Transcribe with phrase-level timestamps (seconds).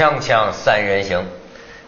[0.00, 1.26] 锵锵三人行，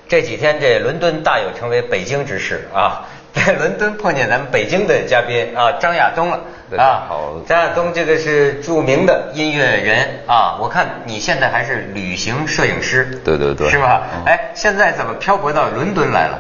[0.07, 3.09] 这几天这伦敦大有成为北京之势啊！
[3.33, 6.39] 在伦敦碰见咱们北京的嘉宾啊，张亚东了
[6.77, 7.09] 啊。
[7.09, 14.03] 好，张亚东这个是著名的音乐人啊，我看你现在还是旅行摄影师，对对对，是吧？
[14.27, 16.39] 哎，现在怎么漂泊到伦敦来了？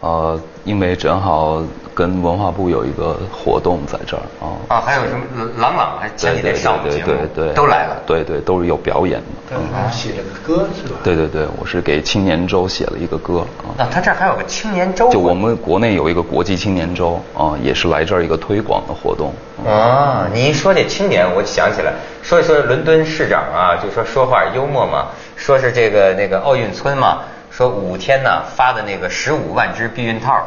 [0.00, 1.62] 呃，因为正好。
[1.94, 5.24] 跟文化部有一个活动在这儿啊啊，还有什么
[5.58, 7.12] 朗朗还前几天上节目
[7.54, 9.56] 都来了，对对都是有表演的。
[9.56, 10.98] 嗯，写了个歌是吧？
[11.02, 13.74] 对对对，我是给青年周写了一个歌啊。
[13.76, 15.10] 那他这儿还有个青年周？
[15.10, 19.34] 就我们国内有一个国际青年周啊，也是来这儿一个推广的活动。
[19.66, 27.18] 啊，你一说这青年，我想起来，说一说伦敦市长啊，就说说话幽默嘛，说是这个那个奥运村嘛，
[27.50, 30.40] 说五天呢发的那个十五万只避孕套。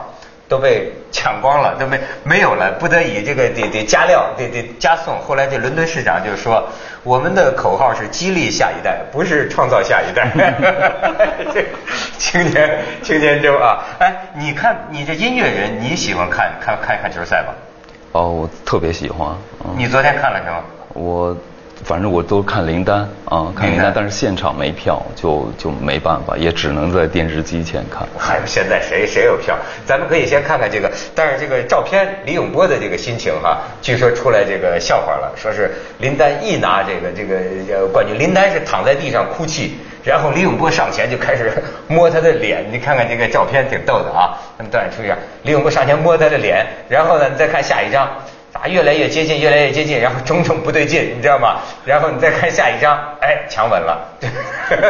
[0.47, 5.19] 都被抢光了，都没没有了，不得已这个得得加料，得得加送。
[5.19, 6.67] 后来这伦敦市长就说，
[7.03, 10.29] 我们的口号是激励下一代，不是创造下一代。
[11.53, 11.65] 这
[12.17, 17.53] 青年青年周啊，哎，你看你这音乐人，你喜欢看看看看球赛吗？
[18.11, 19.29] 哦，我特别喜欢。
[19.75, 20.63] 你昨天看了什么？
[20.93, 21.37] 我。
[21.83, 28.07] 反正我都看林丹啊，看林丹，但是现场没票，就就没办法，也只能在电视机前看。
[28.17, 29.57] 还 有现在谁谁有票？
[29.85, 41.51] 咱们可以先看看这个，但是这个照片，李永波的这个心情哈，据说出来这个笑话了，说是林丹一拿这个这个冠军，林丹是躺在地上哭泣，然后李永波上前就开始
[41.87, 48.07] 摸他的脸，你看看这个照片挺逗的啊，咱们导演出一下，李永波上前摸他的脸，然后呢，你再看下一张。
[48.63, 51.57] 咋越来越接近，越来越接近，然后种种不对劲，你知道吗？
[51.83, 54.07] 然后你再看下一张，哎，强吻了。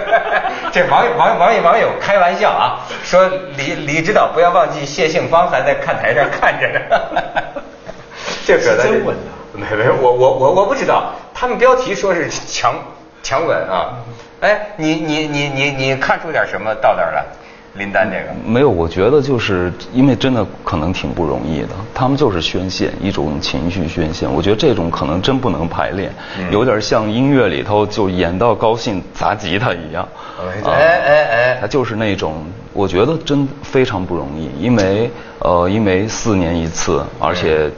[0.72, 6.80] 这网友网网友网友开玩笑啊，说李李指导不要忘记谢杏芳还在看台上看着呢。
[8.46, 9.34] 这是真吻啊？
[9.54, 12.76] 没没，我我我我不知道，他们标题说是强
[13.24, 13.96] 强吻啊。
[14.42, 17.26] 哎，你你你你你看出点什么到那儿来？
[17.78, 18.34] 林丹这个。
[18.46, 26.14] 没有，我觉得就是因为真的可能挺不容易的，他们就是宣泄一种情绪宣泄，我觉得这种可能真不能排练，
[26.52, 30.08] 有点像音乐里头就演到高兴砸吉他一样，
[30.66, 35.10] 哎哎哎，他就是那种，我觉得真非常不容易，因为
[35.40, 37.70] 呃因为四年一次，而且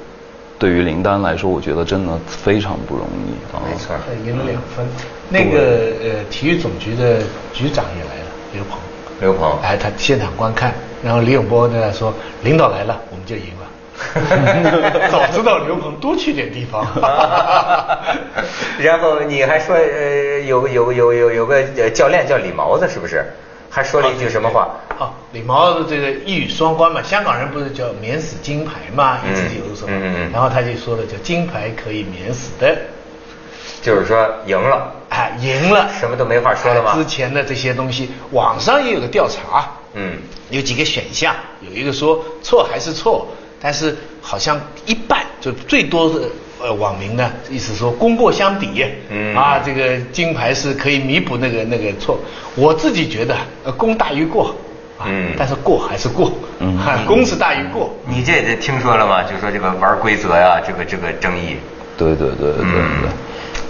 [0.59, 3.95] 对于林丹来说，我觉得真的非常不容易啊，没错，
[4.25, 4.85] 赢了两分，
[5.29, 5.59] 那个
[6.03, 7.19] 呃体育总局的
[7.53, 8.77] 局长也来了，刘鹏。
[9.19, 13.65] 刘鹏，哎，他现场观看，然后李永波呢说，领导来了，我们就赢了。
[15.09, 16.85] 早知道刘鹏多去点地方。
[18.77, 23.25] 然后你还说，呃，有有有有有个教练叫李毛子，是不是？
[23.69, 24.69] 还说了一句什么话？
[24.99, 29.89] 哦，李毛子这个一语双关嘛，香港人不是叫免死金牌嘛，一直有的时候，
[30.31, 32.75] 然后他就说了，叫金牌可以免死的。
[33.85, 36.96] 就是说赢了，哎，赢了，什么都没法说了吗？
[36.96, 40.18] 之前的这些东西，网上也有个调查，嗯，
[40.50, 43.28] 有几个选项，有一个说错还是错，
[43.62, 46.25] 但是好像一半，就最多的
[46.59, 52.18] 呃网民呢，意思说功过相抵，嗯，啊，这个金牌是可以弥补那个那个错。
[52.56, 54.56] 我自己觉得，呃，功大于过，
[55.06, 56.75] 嗯，但是过还是过，嗯，
[57.06, 57.94] 功是大于过。
[58.07, 59.22] 你这听说了吗？
[59.22, 61.57] 就说这个玩规则呀，这个这个争议。
[61.95, 63.09] 对对对对对。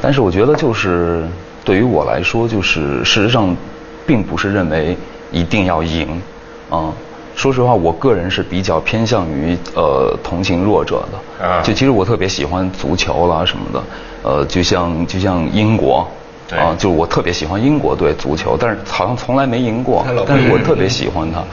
[0.06, 1.26] 但是我觉得，就是
[1.64, 3.58] 对于我来说，就是事实上，
[4.06, 4.96] 并不是认为
[5.32, 6.22] 一定要赢，
[6.70, 6.94] 啊，
[7.36, 13.84] 说实话，我个人是比较偏向于呃同情弱者的，啊，就其实我特别喜欢足球啦什么的，
[14.22, 16.08] 呃，就像就像英国，
[16.56, 21.44] 啊，就我特别喜欢英国队足球，但是好像从来没赢过，但是我特别喜欢他，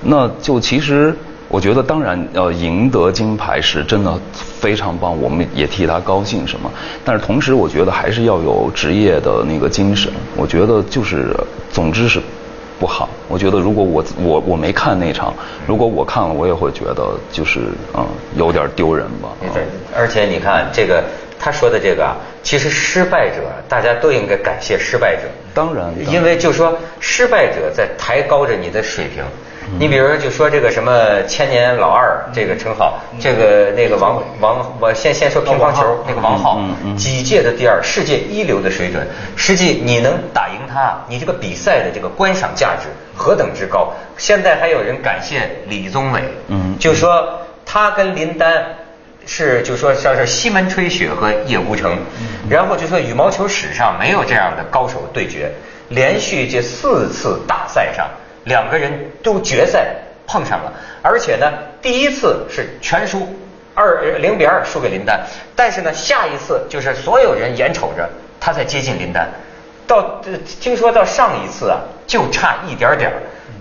[0.00, 1.14] 那就其实。
[1.50, 4.12] 我觉得当然，呃，赢得金牌是真的
[4.60, 6.70] 非常棒，我们也替他高兴什么。
[7.02, 10.12] 但是同时，我觉得还是要有职业的那个精神。
[10.36, 11.34] 我觉得就是，
[11.72, 12.20] 总之是
[12.78, 13.08] 不好。
[13.28, 15.32] 我觉得如果我我我没看那场，
[15.66, 17.60] 如果我看了，我也会觉得就是
[17.94, 18.06] 嗯
[18.36, 19.30] 有点丢人吧。
[19.54, 19.62] 对，
[19.96, 21.02] 而且你看这个
[21.38, 23.36] 他说的这个啊，其实失败者
[23.66, 25.22] 大家都应该感谢失败者。
[25.54, 29.24] 当然，因为就说失败者在抬高着你的水平。
[29.78, 36.60] 你比如说，就说这个什么千年老二这个称号，这个那个王王，我先先说乒乓球那个王浩，
[36.96, 39.06] 几届的第二，世界一流的水准。
[39.36, 43.92] 实际你能打赢他，你这个比赛的这个观赏价值何等之高。
[44.16, 48.64] 现在还有人感谢李宗伟，嗯就说他跟林丹
[49.26, 51.96] 是就说像是西门吹雪和叶孤城，
[52.48, 55.52] 然后就说羽毛球史上没有这样的高手对决，
[55.90, 58.08] 连续这四次大赛上。
[58.48, 59.94] 两个人都决赛
[60.26, 60.72] 碰上了，
[61.02, 63.28] 而且呢，第一次是全输，
[63.74, 65.20] 二零比二输给林丹，
[65.54, 68.08] 但是呢，下一次就是所有人眼瞅着
[68.40, 69.28] 他在接近林丹，
[69.86, 70.20] 到
[70.60, 73.12] 听说到上一次啊，就差一点点，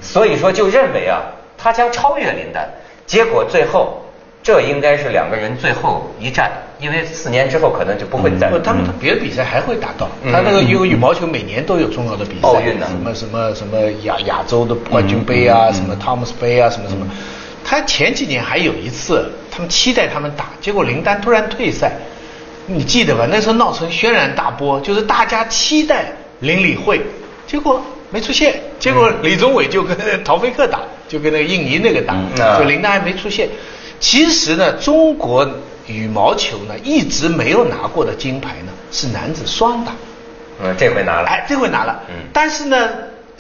[0.01, 1.22] 所以说就认为啊，
[1.57, 2.68] 他将超越林丹。
[3.06, 4.04] 结果最后，
[4.44, 8.50] 这应该是两个人最后一战，因为四年之后可能就不会再。
[8.50, 10.10] 不，他们别的比赛还会打到。
[10.31, 17.06] 他那个因为羽毛球每年都有重要的比赛，奥运呢，什么什么什么亚亚洲的冠军杯啊，什么汤姆斯杯啊，什么什么。
[17.66, 21.92] 他前几年还有一次，他们期待他们打，结果林丹突然退赛。
[22.69, 23.25] 你记得吧？
[23.30, 26.12] 那时候闹成轩然大波，就是大家期待
[26.42, 27.01] 林李会，
[27.45, 28.60] 结果没出现。
[28.78, 32.13] 结果李宗伟就跟陶菲克打，就跟那个印尼那个打，
[32.60, 33.48] 就林丹还没出现。
[34.00, 35.48] 其实呢，中国
[35.88, 39.92] 羽毛球呢一直没有拿过的金牌呢是男子双打。
[40.62, 41.28] 嗯，这回拿了。
[41.28, 42.02] 哎，这回拿了。
[42.10, 42.16] 嗯。
[42.34, 42.90] 但是呢，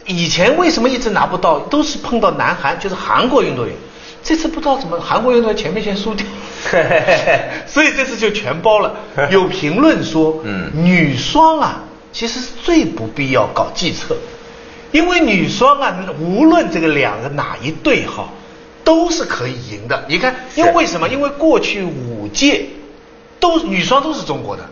[0.05, 1.59] 以前为什么一直拿不到？
[1.59, 3.75] 都是碰到南韩，就是韩国运动员。
[4.23, 6.25] 这次不知道怎么韩国运动员前面先输掉，
[7.65, 8.93] 所以这次就全包了。
[9.29, 11.81] 有评论说， 嗯，女双啊，
[12.11, 14.17] 其实是最不必要搞计策，
[14.91, 18.27] 因为女双啊，无论这个两个哪一对哈，
[18.87, 20.05] 都是可以赢的。
[20.07, 21.09] 你看，因为为什么？
[21.09, 22.63] 因为过去五届
[23.37, 24.63] 都女双都是中国的。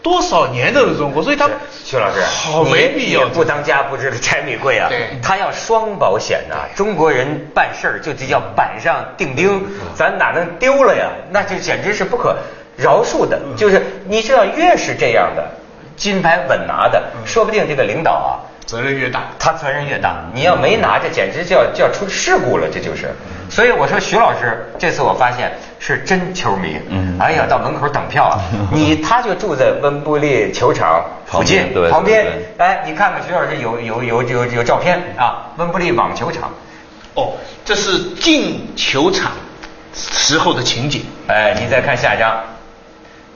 [0.00, 1.50] 多少年都是中国，所以他
[1.84, 3.28] 徐老师好没必要。
[3.28, 4.88] 不当家不知道柴米贵啊！
[4.88, 6.54] 对，他要双保险呐。
[6.74, 9.62] 中国人办事儿就得叫板上钉钉，
[9.94, 11.10] 咱哪能丢了呀？
[11.30, 12.38] 那就简直是不可
[12.74, 13.38] 饶恕的。
[13.54, 15.46] 就是你知道，越是这样的
[15.94, 18.30] 金牌稳拿的，说不定这个领导啊。
[18.68, 20.16] 责任越大，他责任越大。
[20.34, 23.08] 你要没拿，这简直就要就要出事故了，这就是。
[23.48, 26.76] 所以我说，徐老师这次我发现是真球迷。
[26.90, 27.16] 嗯。
[27.18, 28.36] 哎呀，到门口等票啊！
[28.70, 32.26] 你他就住在温布利球场 附近旁边。
[32.58, 35.46] 哎，你看看徐老师有有有有有照片啊？
[35.56, 36.50] 温布利网球场。
[37.14, 37.32] 哦，
[37.64, 39.32] 这是进球场
[39.94, 41.06] 时候的情景。
[41.26, 42.38] 哎，你再看下一张。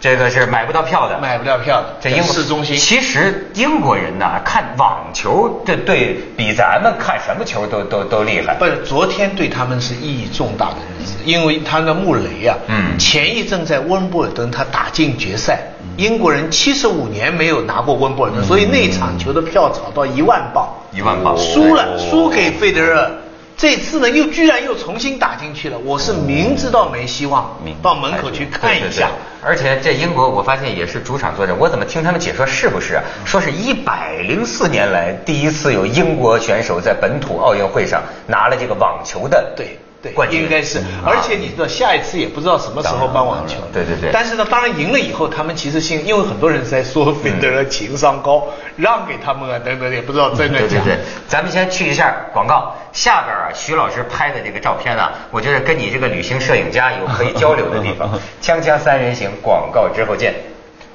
[0.02, 1.94] 这个是买不到票的，买不到票的。
[2.00, 8.56] 这英市中心，其实英国人呐，看网球这对比咱们看什么球都都都厉害。
[8.56, 15.60] 不是，昨天对他们是意义重大的日子，因为他的穆雷啊，嗯，前一阵在温布尔登他打进决赛，
[15.96, 23.21] 英国人七十五年没有拿过温布尔登，所以那场球的票炒到一万镑，一万镑，输了，输给费德勒。
[23.56, 25.78] 这次呢，又居然又重新打进去了。
[25.78, 29.10] 我是明知道没希望，到门口去看一下。
[29.44, 31.56] 而且这英国，我发现也是主场作战。
[31.58, 33.00] 我怎么听他们解说是不是？
[33.24, 39.78] 说是一百零四年来第一次有英国选手在本土奥运会上拿了这个网球的对。
[40.02, 43.58] 对，应该是，而且你知道下一次也不知道什么时候办网球。
[43.72, 44.10] 对对对。
[44.12, 50.66] 但是呢，当然赢了以后，他们其实心，因为很多人在说费德勒情商高，让给他们啊等等，也不知道真的假。
[50.66, 50.98] 对对对。
[51.28, 58.10] 咱们先去一下广告，下边啊，徐老师拍的这个照片啊，我觉得跟你这个旅行摄影家有可以交流的地方。
[58.42, 60.34] 锵锵三人行，广告之后见。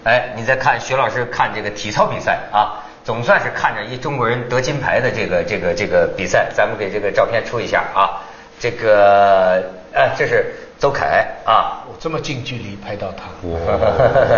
[0.03, 8.16] 哎，你再看徐老师看这个体操比赛啊，总算是看着一中国人得金牌的这个这个这个比赛，咱们给这个照片出一下啊。
[8.59, 9.63] 这个，
[9.94, 13.24] 哎，这是周凯啊，我这么近距离拍到他，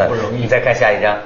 [0.08, 0.42] 不容易。
[0.42, 1.18] 你再看下一张，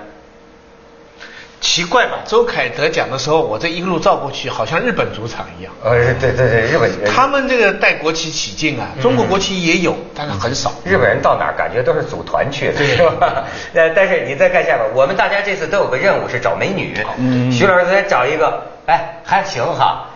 [1.60, 2.20] 奇怪吧？
[2.26, 5.74] 周凯得奖的时候，我这一路照过去，好像日本主场一样。
[5.84, 6.92] 呃，对对对，日本。
[7.12, 10.72] 他们这个带国旗起劲啊，中国国旗也有，但是很少。
[10.84, 13.44] 日本人到哪儿感觉都是组团去的，是吧？
[13.74, 16.96] 呃，但是你再看下边，我们大家这次都有个任务是找美女。
[17.18, 17.52] 嗯。
[17.52, 20.10] 徐老师再找一个，哎，还行哈。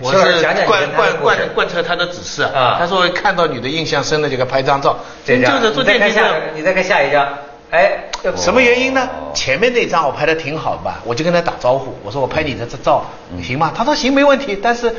[0.00, 5.60] 我是贯贯贯贯彻他的指示啊，他说看到你的印象深的就给拍张照，这张。
[5.60, 7.28] 就是坐电梯下，你再看下一张，
[7.70, 8.04] 哎，
[8.36, 9.08] 什么原因呢？
[9.34, 13.04] 前面那张我拍的挺好吧，我就跟他打招呼，我说我拍你的这照
[13.42, 13.72] 行吗？
[13.76, 14.92] 他说行没问题，但是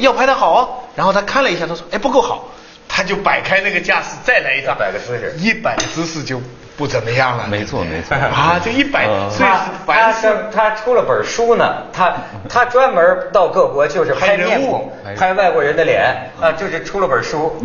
[0.00, 0.68] 要拍的好哦。
[0.94, 2.48] 然后他看了一下，他说哎不够好，
[2.88, 6.40] 他就摆开那个架势再来一张，摆个姿势，一摆姿势就。
[6.76, 8.14] 不怎么样了，没错没错。
[8.16, 10.12] 啊，就一百岁他他
[10.52, 12.12] 他出了本书呢，他
[12.48, 17.56] 他专门到各国就是拍面孔，拍外国人的脸啊，就是出了本书。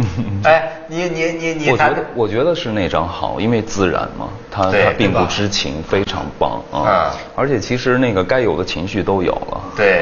[0.44, 7.12] 哎，你你你你，我觉得我觉得是那张好，因为自然嘛，他他并不知情，非常棒啊。
[7.36, 10.01] 而且其实那个该有的情绪都有了，对，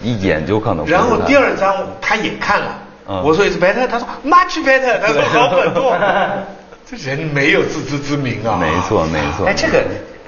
[0.00, 0.84] 一眼就看到。
[0.84, 2.78] 然后第二张他也看了，
[3.24, 5.92] 我说 is better，他说 much better，他说好很多。
[6.86, 8.58] 这人没有自知之明啊！
[8.60, 9.46] 没错，没错。
[9.46, 9.82] 哎，这个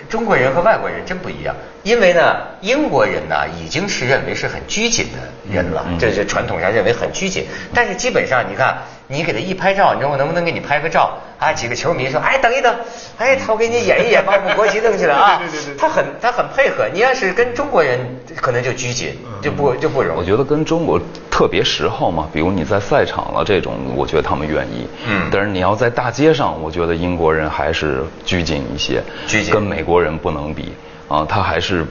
[0.09, 5.19] 中国人和外国人真不一样，因为呢，英国人呢已经是认为是很拘谨的
[5.53, 7.47] 人了，这是传统上认为很拘谨。
[7.75, 11.19] 但是基本上，你看，你给他一拍照，你说我能不能给你拍个照？
[11.39, 12.75] 啊，几个球迷说，哎，等一等，
[13.19, 15.37] 哎，他我给你演一演，把我们国旗弄起来啊。
[15.45, 15.77] 对对对。
[15.77, 16.89] 他很他很配合。
[16.93, 18.01] 你要是跟中国人，
[18.37, 20.19] 可能就拘谨，就不就不容易。
[20.21, 20.99] 我觉得跟中国
[21.31, 24.89] 特别时候嘛，比如你在赛场了这种，我觉得他们愿意。
[25.07, 25.29] 嗯。
[25.31, 29.03] 但是你要在大街上，我觉得英国人还是拘谨一些。
[29.27, 29.53] 拘谨。
[29.53, 30.73] 跟美国人不能比
[31.09, 31.85] 啊，他还是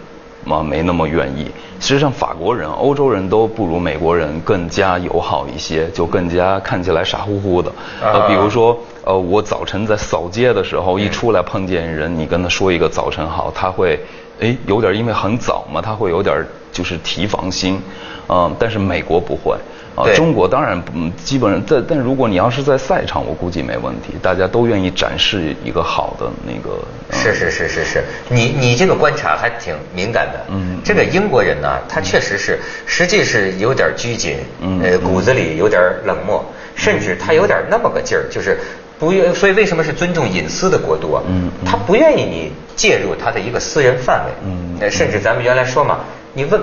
[0.45, 1.51] 嘛没那么愿意。
[1.81, 7.69] 实际上，法国人、欧洲人都不如美国人更加友好一些，就更加看起来傻乎乎的。
[8.01, 13.99] 呃，比如说，呃，我早晨在扫街的时候，一出来碰见人，你跟他说一个早晨好，他会，
[14.39, 17.81] 哎，有点因为很早嘛，他会有点就是提防心，
[18.29, 19.55] 嗯，但是美国不会。
[19.95, 26.77] 啊，中国当然嗯，基本上在，但如果你要是在赛场，我估计没问题，大家都愿意展示一个好的那个。
[27.11, 30.45] 是是是是是，你你这个观察还挺敏感的。
[30.49, 30.77] 嗯。
[30.83, 34.37] 这个英国人呢，他确实是，实际是有点拘谨，
[34.83, 36.43] 呃，骨子里有点冷漠，
[36.75, 38.59] 甚至他有点那么个劲儿，就是
[38.99, 41.23] 不愿，所以为什么是尊重隐私的国度啊？
[41.29, 41.49] 嗯。
[41.65, 44.31] 他不愿意你介入他的一个私人范围。
[44.43, 44.91] 嗯。
[44.91, 45.99] 甚至咱们原来说嘛，
[46.33, 46.61] 你问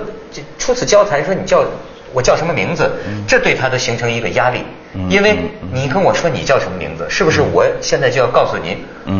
[0.59, 1.65] 初次交谈说你叫。
[2.13, 2.89] 我叫什么名字？
[3.27, 4.59] 这对他都形成一个压力，
[5.09, 5.35] 因为
[5.73, 8.77] 你跟我说你叫什么名字，是不是我现在就要告诉您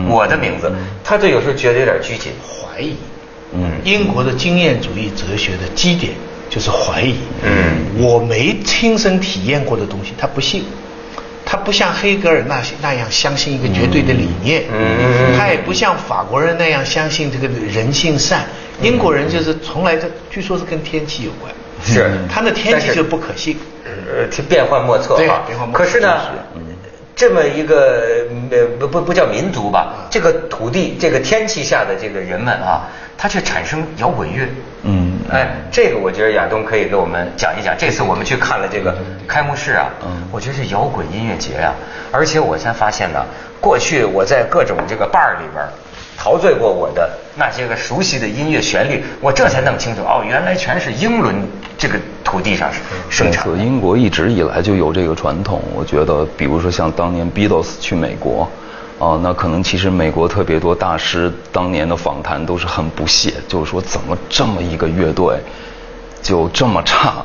[0.07, 0.71] 我的名字？
[1.03, 2.95] 他这有时候觉得有点拘谨，怀疑。
[3.55, 6.13] 嗯，英国的经验主义哲学的基点
[6.49, 7.15] 就是怀疑。
[7.43, 10.63] 嗯，我没亲身体验过的东西，他不信。
[11.45, 14.63] 他不像黑格尔那那样相信一个绝对的理念。
[14.73, 18.45] 嗯他也不像法国人那样相信这个人性善。
[18.81, 21.53] 英国人就是从来这，据说是跟天气有关。
[21.83, 25.43] 是，它的天气就不可信，呃，变幻莫测哈。
[25.45, 25.83] 变幻莫测。
[25.83, 26.21] 可是呢，
[27.15, 32.83] 这么一个呃不不不叫民族吧，这个土地这个天气下的这个人们啊，
[33.17, 34.47] 他却产生摇滚乐。
[34.83, 35.19] 嗯。
[35.29, 37.75] 哎，这个我觉得亚东可以给我们讲一讲。
[37.77, 38.95] 这次我们去看了这个
[39.27, 39.89] 开幕式啊，
[40.31, 41.73] 我觉得是摇滚音乐节啊，
[42.11, 43.25] 而且我才发现呢，
[43.59, 45.63] 过去我在各种这个 bar 里边。
[46.17, 51.35] 陶醉过我的那些个熟悉的音乐旋律，我这才弄清楚哦，原来全是英伦
[51.77, 52.69] 这个土地上
[53.09, 53.47] 生产。
[53.59, 55.61] 英国一直以来就有这个传统。
[55.75, 58.47] 我觉得，比如说像当年 Beatles 去美国，
[58.99, 65.37] 哦，那可能其实美国特别多大师当年的访谈都是很不屑，就是说怎么这么一个乐队
[66.21, 67.15] 就这么差，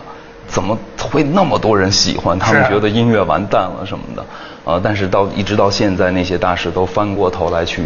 [0.48, 2.38] 怎么会那么多人喜欢？
[2.38, 4.24] 他们觉得音乐完蛋了什么的。
[4.64, 7.82] 啊，但是到一直到现在，那些大师都翻过头来去。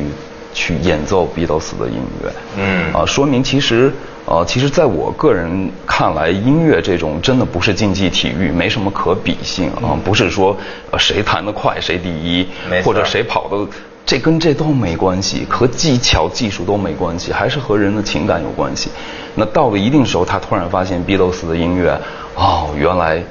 [0.52, 3.92] 去演奏 Beatles 的音乐，嗯，啊，说明其实，
[4.26, 10.56] 呃，其实在我个人看来，音乐这种真的不是竞技体育，没什么可比性啊，不是说
[10.90, 12.46] 呃谁弹得快谁第一，
[12.84, 13.66] 或者谁跑的，
[14.04, 18.90] 这跟这都没关系，和技巧技术都没关系，还是和人的情感有关系。
[19.34, 21.98] 那到了一定时候，他突然发现 Beatles 的音乐，
[22.34, 23.22] 哦，原来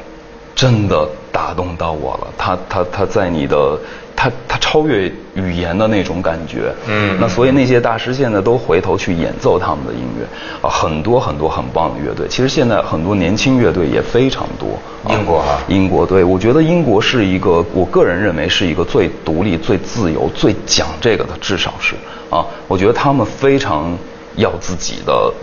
[0.55, 3.77] 真的打动到我了，他他他在你的。
[4.13, 10.23] 他他超越语言的那种感觉，嗯，那所以那些大师现在都回头去演奏他们的音乐
[10.61, 12.27] 啊，很多很多很棒的乐队。
[12.27, 14.77] 其实现在很多年轻乐队也非常多。
[15.09, 21.95] 英国哈，英国对，我觉得英国是一个，我个人认为是一个最独立、最自由、最讲这个的，至少是
[22.29, 23.97] 啊，我觉得他们非常
[24.35, 25.33] 要自己的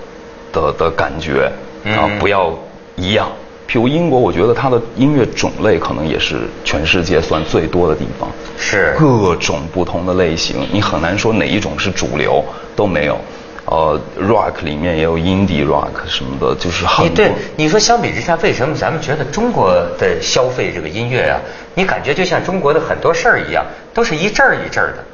[0.53, 1.51] 的的感觉
[1.85, 2.57] 啊，不要
[2.95, 3.27] 一样。
[3.69, 12.43] 譬如英国，我觉得它的音乐种类可能也是全世界算最多的地方，是各种不同的类型，你很难说哪一种是主流
[12.75, 13.19] 都没有。
[13.67, 17.15] 呃，rock 里面也有 indie rock 什么的，就是很多。
[17.15, 21.39] 对，你说相比之下，为什么咱们觉得中国的消费这个音乐啊，
[21.75, 25.05] 你感觉就像中国的很多事儿一样，都是一阵儿一阵儿的。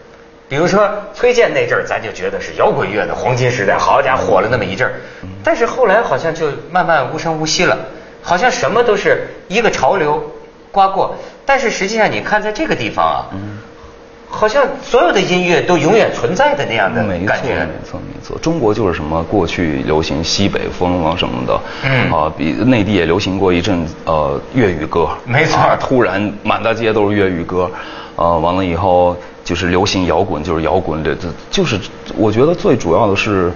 [0.48, 4.94] 比如说崔健那阵儿，咱就觉得是摇滚乐的黄金时代，好家伙，火了那么一阵儿。
[5.42, 7.76] 但是后来好像就慢慢无声无息了。
[8.26, 10.20] 好像什么都是一个潮流
[10.72, 11.14] 刮过，
[11.44, 13.20] 但是实际上你看在这个地方啊，
[14.30, 17.54] 好像所有的音乐都永远存在的那样的感觉。
[17.54, 21.54] 没错，没错，中国就是什么过去流行西北风啊什么的，
[22.10, 25.06] 啊，比内地也流行过一阵呃粤语歌。
[25.26, 27.70] 没错，突然满大街都是粤语歌，
[28.16, 29.14] 啊，完了以后
[29.44, 31.78] 就是流行摇滚，就是摇滚，这这就是
[32.16, 33.52] 我觉得最主要的是，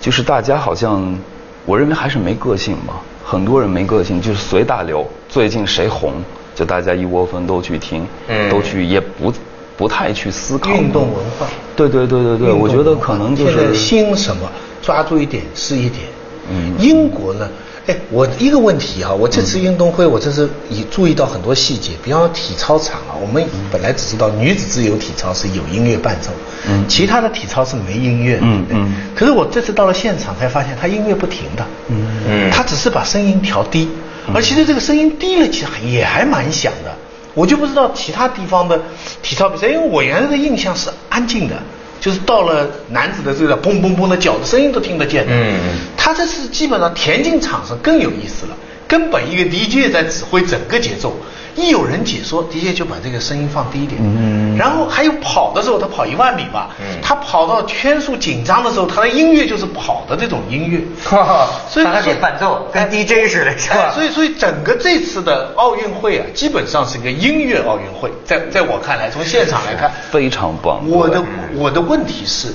[0.00, 1.16] 就是大家好像
[1.64, 3.00] 我认为还是没个性吧。
[3.30, 5.06] 很多人没个性，就是随大流。
[5.28, 6.14] 最近谁红，
[6.52, 8.04] 就大家一窝蜂都去听，
[8.50, 9.32] 都去，也不
[9.76, 10.68] 不太去思考。
[10.72, 11.46] 运动文化。
[11.76, 14.50] 对对对对对，我觉得可能就是新什么，
[14.82, 16.02] 抓住一点是一点。
[16.50, 16.74] 嗯。
[16.80, 17.48] 英国呢？
[17.90, 26.30] 哎，我一个问题哈，我这次运动会，我这是已注意到很多细节，比方说体操场啊，我们本来只知道女子自由体操是有音乐伴奏，
[26.68, 32.06] 嗯，其他的体操是没音乐，嗯嗯，可是我这次到了现场才发现，它音乐不停的，嗯。
[32.28, 33.88] 嗯，它只是把声音调低，
[34.32, 36.94] 而其实这个声音低了，其实也还蛮响的，
[37.34, 38.80] 我就不知道其他地方的
[39.20, 41.56] 体操比赛，因为我原来的印象是安静的。
[42.00, 45.32] 就是到了男子的这个砰砰砰的脚的声音都听得见的。
[45.32, 45.58] 嗯，
[45.96, 48.56] 他这是基本上田径场上更有意思了，
[48.88, 51.14] 根本一个 DJ 在指挥整个节奏，
[51.60, 54.00] 一有人解说的确就把这个声音放低一点。
[54.02, 54.56] 嗯。
[54.56, 60.80] 然后还有跑的时候，他跑一万米吧，嗯，他跑到圈数紧张的时候，他的音乐就是跑的这种音乐。
[61.68, 63.92] 所以他给伴奏，跟 DJ 似的，是吧？
[63.94, 68.10] 所以，所以整个这次的奥运会啊，基本上是一个音乐奥运会。
[68.24, 70.80] 在在我看来，从现场来看，非常棒。
[70.88, 71.22] 我的
[71.54, 72.48] 我的问题是，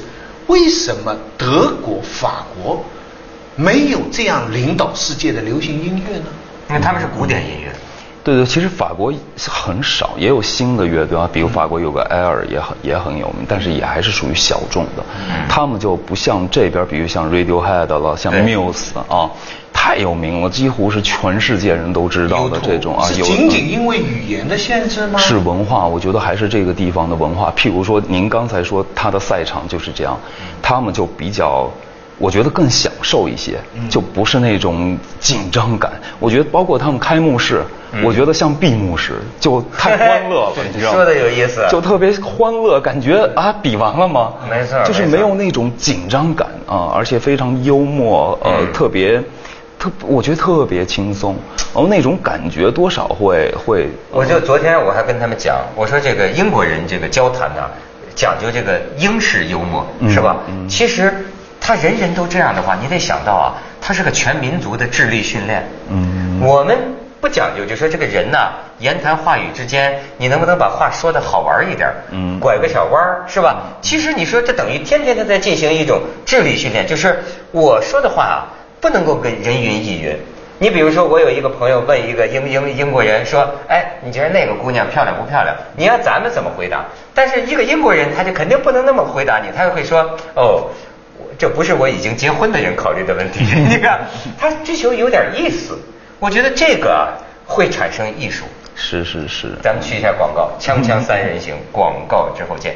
[0.48, 2.84] 为什么德国、法国？
[3.58, 6.26] 没有这样领导世界的流行音乐呢？
[6.70, 7.72] 因为他们是古典音乐。
[8.26, 15.06] 对对，其实法国很少，也有新的乐队啊，比如法国有个埃尔也很也很有名，但是也还是属于小众的。
[15.48, 19.30] 他们就不像这边，比如像 Radiohead 了，像 Muse 啊，
[19.72, 23.06] 太有名了，几乎是全世界人都知道的这种啊。
[23.06, 25.20] 是仅仅因为语言的限制吗？
[25.20, 27.54] 是文化，我觉得还是这个地方的文化。
[27.56, 30.18] 譬如说，您刚才说他的赛场就是这样，
[30.64, 31.70] 他们就比较。
[32.18, 35.92] 我觉得更享受一些，就不是那种紧张感。
[36.20, 37.62] 我觉得包括他们开幕式，
[38.04, 40.96] 我觉得像闭幕式，就太欢乐了， 你知道吗？
[40.98, 44.34] 说的有意思，就特别欢乐，感觉啊，比完了吗？
[44.50, 49.22] 没错，就是没有那种紧张感啊，而且非常幽默，呃，特别
[49.78, 51.36] 特，我觉得特别轻松，
[51.74, 53.90] 然后，那种感觉多少会会。
[54.12, 57.64] 我就昨天我还跟他们讲，我说这个英国人这个交谈呢，
[58.16, 60.38] 讲究这个英式幽默，是吧？
[60.70, 61.14] 其实。
[61.66, 65.68] 他人人都这样的话，你得想到啊，他是个全民族的智力训练。
[65.90, 66.78] 嗯，我们
[67.20, 71.90] 不讲究，就说这个人呐，言谈话语之间，你能不能把话说的好玩一点？
[72.12, 73.64] 嗯，拐个小弯儿是吧？
[73.82, 78.46] 其实你说这等于天天的在进行一种智力训练，就是我说的话啊，
[78.80, 80.16] 不能够跟人云亦云。
[80.60, 86.86] 你比如说，我有一个朋友问一个英英英国人说：“哎，你觉得那个姑娘漂亮不漂亮？”你让咱们怎么回答？
[87.16, 90.68] 但是一个英国人他就肯定不能那么回答你，他就会说：“哦。”
[91.38, 93.44] 这不是我已经结婚的人考虑的问题。
[93.68, 94.02] 你看，
[94.38, 95.78] 他追求有点意思，
[96.20, 97.14] 我觉得这个
[97.46, 98.46] 会产生艺术。
[98.76, 99.50] 是是是。
[99.62, 102.76] 咱们去一下广告，锵锵三人行，广告之后见。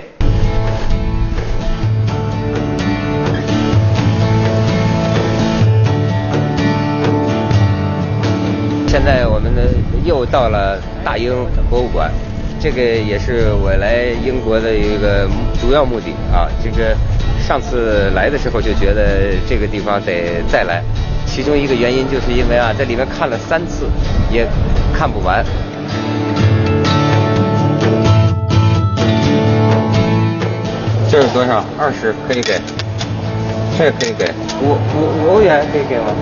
[8.88, 9.62] 现在我们呢
[10.04, 11.32] 又到了大英
[11.70, 12.12] 博物馆，
[12.60, 15.28] 这个也是我来英国的一个
[15.62, 16.96] 主要目的啊，这个。
[17.40, 20.84] 上次来的时候就觉得这个地方得再来，
[21.26, 23.90] 其中一个原因就是因为啊，在里面看了三次
[24.30, 24.46] 也
[24.94, 25.44] 看不完。
[31.10, 31.66] 这是多少？
[31.80, 32.62] 二十可以给，
[33.80, 36.14] 这个可以给，五五五欧元可以给吗？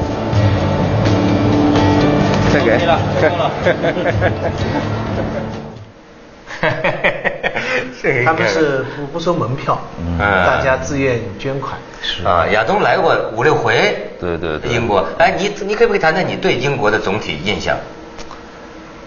[2.53, 2.79] 再给。
[8.25, 11.77] 他们是不不收门票，嗯大家自愿捐款。
[12.01, 15.03] 是啊，亚东来过五六回，对对对，英国。
[15.17, 17.75] 哎，你你可不可以谈谈你对英国的总体印象？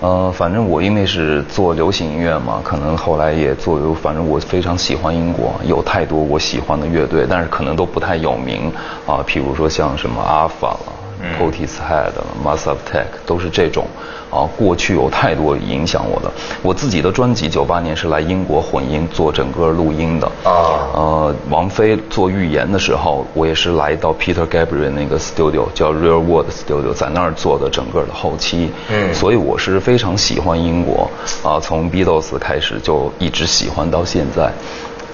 [0.01, 8.73] 呃，反正我因为是做流行音乐嘛，可能后来也做，反正我非常喜欢英国，有太多我喜欢的乐队，但是可能都不太有名
[9.07, 10.93] 啊，譬如说像什么阿法了。
[11.39, 12.13] Portishead、
[12.45, 13.87] Massive Attack 都是这种
[14.31, 16.31] 啊，过去有太多影响我的。
[16.63, 20.89] 我自己的专辑九八年是来英国混音做整个录音的啊。
[20.95, 28.71] 呃，王菲做预言的时候，我也是来到 Peter Gabriel 那个 studio 叫 Real World Studio，在那儿做的整个的后期。
[28.89, 29.13] 嗯。
[29.13, 31.11] 所以我是非常喜欢英国
[31.43, 34.53] 啊，从 Beatles 开始就一直喜欢到现在。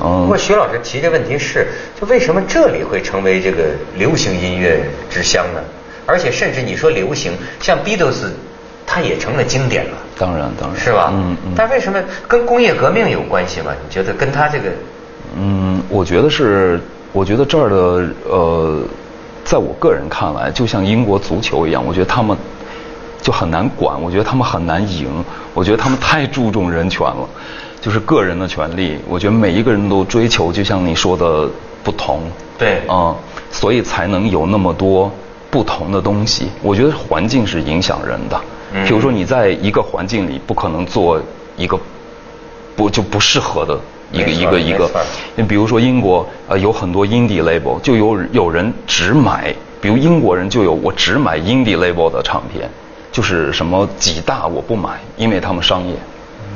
[0.00, 0.22] 嗯。
[0.22, 3.64] 不过徐老师提这问题是，就为什么这里会成为这个
[3.96, 5.60] 流行音乐之乡呢？
[6.06, 8.30] 而且甚至你说流行，像 Beatles，
[8.86, 9.92] 它也成了经典了。
[10.16, 11.10] 当然，当然是吧？
[11.12, 11.52] 嗯嗯。
[11.56, 13.72] 但为什么跟工业革命有关系吗？
[13.84, 14.70] 你觉得跟他这个？
[15.38, 16.80] 嗯，我觉得是，
[17.12, 18.80] 我觉得这儿的呃，
[19.44, 22.36] 在我个人看来，就像英国足球一样，我觉得他们
[23.20, 25.08] 就很难管，我觉得他们很难赢，
[25.52, 27.28] 我觉得他们太注重人权了，
[27.80, 31.48] 就是个人的权利，我觉得每一个人都追求，就像你说的
[31.82, 32.22] 不同。
[32.56, 32.80] 对。
[32.88, 33.14] 嗯，
[33.50, 35.12] 所以才能有那么多。
[35.50, 38.40] 不同的东西，我觉得环境是影响人的。
[38.84, 41.20] 比如说，你在一个环境里，不可能做
[41.56, 41.78] 一个
[42.74, 43.78] 不就不适合的
[44.12, 44.90] 一个一个一个。
[45.36, 52.68] 你比如说英国，呃，有很多 indie label，就有有人只买，比如英国人就有我只买 indie label 的唱片，
[53.12, 55.94] 就是什么几大我不买，因为他们商业。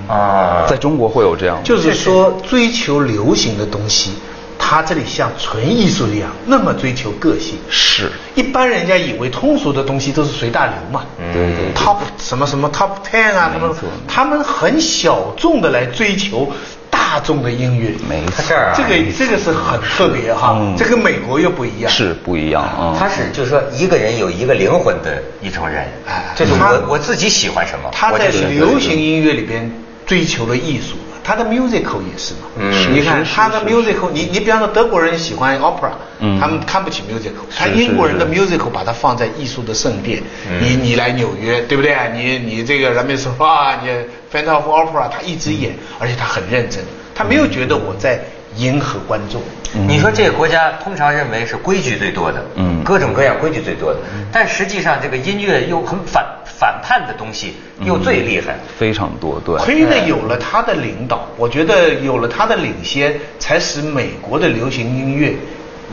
[0.09, 1.59] 啊，在中国会有这样。
[1.62, 4.14] 就是说，追求流行的东西。
[4.61, 7.59] 他这里像纯艺术一样，那么追求个性。
[7.70, 11.05] 是，一般人家以为通俗的东西都是随大流嘛。
[11.33, 11.75] 对对。
[11.75, 13.75] Top 什么什么 Top Ten 啊，什么，
[14.07, 16.53] 他们很小众的来追求
[16.90, 17.92] 大大众的音乐。
[18.09, 21.90] 没错，这个这个是很特别哈，这跟美国又不一样。
[21.90, 22.94] 是不一样啊。
[22.96, 27.90] 他是就是说一个人有一个灵魂的一种人，哎，就是我我自己喜欢什么。
[27.90, 29.68] 他在流行音乐里边
[30.11, 30.96] 追求了艺术。
[31.23, 40.20] 他的 musical 也是嘛，嗯，你看他的 musical，你你比方说德国人喜欢 opera，嗯他们看不起 musical，他英国人的 musical 把它放在艺术的圣殿，
[40.61, 41.94] 你你来纽约对不对？
[42.14, 43.88] 你你这个人们说啊，你
[44.33, 46.83] Phantom of Opera，他一直演，而且他很认真，
[47.14, 48.18] 他没有觉得我在
[48.57, 49.40] 迎合观众。
[49.87, 54.01] 你说这个国家通常认为是规矩最多的，嗯，各种各样规矩最多的，
[54.33, 56.25] 但实际上这个音乐又很反。
[56.61, 57.55] 反叛的东西
[57.87, 59.57] 又最厉害，非常多，对。
[59.57, 65.35] 亏了有了他的领导，我觉得有了他的领先，才使美国的流行音乐。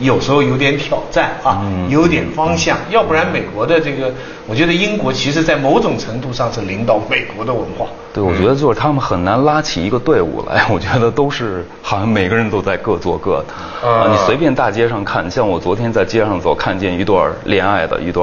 [0.00, 4.12] 有时候有点挑战啊，有点方向，要不然美国的这个，
[4.46, 7.86] 我觉得英国其实在某种程度上是领导美国的文化。
[8.12, 13.88] 对，我觉得就是他们很难拉起一个队伍来， 我觉得都是好像每个人都在各做各的。
[13.88, 18.22] 啊，你随便大街上看，像我昨天在街上走，看见一对恋爱的一对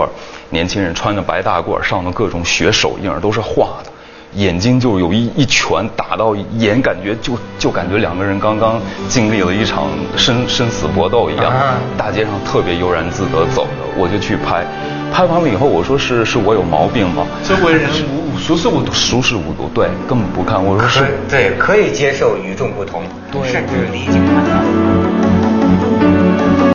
[0.50, 3.92] 年轻人，穿着白大褂，上的各种血手印都是画的。
[4.36, 11.52] 眼睛就有一一拳打到眼，感觉就就感觉两个人刚刚经历了一场生生死搏斗一样。
[11.98, 14.66] 大街上特别悠然自得走着，我就去拍，
[15.12, 17.26] 拍完了以后我说是是我有毛病吗？
[17.44, 17.90] 周围人
[18.34, 20.64] 无熟视无睹，熟视无睹，对，根本不看。
[20.64, 23.02] 我说是，对，可以接受与众不同，
[23.44, 25.15] 甚至离经叛道。